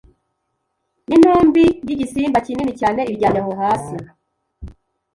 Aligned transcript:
n 1.07 1.11
intumbi 1.15 1.63
y' 1.87 1.93
igisimba 1.95 2.37
kinini 2.45 2.73
cyane 2.81 3.01
iryamye 3.11 3.41
aho 3.43 3.51
hasi 3.61 3.95